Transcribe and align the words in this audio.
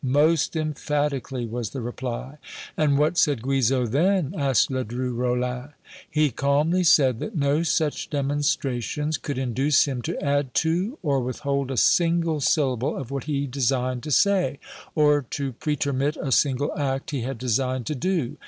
"Most 0.03 0.55
emphatically," 0.55 1.45
was 1.45 1.69
the 1.69 1.79
reply. 1.83 2.39
"And 2.75 2.97
what 2.97 3.19
said 3.19 3.43
Guizot 3.43 3.91
then?" 3.91 4.33
asked 4.35 4.71
Ledru 4.71 5.13
Rollin. 5.15 5.73
"He 6.09 6.31
calmly 6.31 6.83
said 6.83 7.19
that 7.19 7.35
no 7.35 7.61
such 7.61 8.09
demonstrations 8.09 9.19
could 9.19 9.37
induce 9.37 9.85
him 9.85 10.01
to 10.01 10.19
add 10.19 10.55
to 10.55 10.97
or 11.03 11.19
withhold 11.19 11.69
a 11.69 11.77
single 11.77 12.39
syllable 12.41 12.97
of 12.97 13.11
what 13.11 13.25
he 13.25 13.45
designed 13.45 14.01
to 14.01 14.09
say, 14.09 14.57
or 14.95 15.21
to 15.29 15.53
pretermit 15.53 16.17
a 16.17 16.31
single 16.31 16.75
act 16.75 17.11
he 17.11 17.21
had 17.21 17.37
designed 17.37 17.85
to 17.85 17.93
do. 17.93 18.37